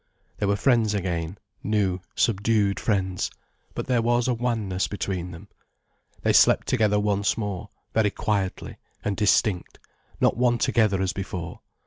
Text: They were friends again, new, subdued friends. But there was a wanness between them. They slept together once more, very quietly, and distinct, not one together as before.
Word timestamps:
They 0.39 0.47
were 0.47 0.55
friends 0.55 0.95
again, 0.95 1.37
new, 1.61 1.99
subdued 2.15 2.79
friends. 2.79 3.29
But 3.75 3.85
there 3.85 4.01
was 4.01 4.27
a 4.27 4.33
wanness 4.33 4.89
between 4.89 5.29
them. 5.29 5.47
They 6.23 6.33
slept 6.33 6.65
together 6.65 6.99
once 6.99 7.37
more, 7.37 7.69
very 7.93 8.09
quietly, 8.09 8.77
and 9.05 9.15
distinct, 9.15 9.77
not 10.19 10.35
one 10.35 10.57
together 10.57 11.03
as 11.03 11.13
before. 11.13 11.59